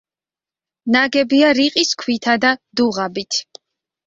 [0.95, 3.41] ნაგებია რიყის ქვითა და დუღაბით.